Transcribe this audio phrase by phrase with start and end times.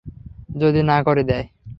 [0.55, 1.45] যদি না করে দেয়?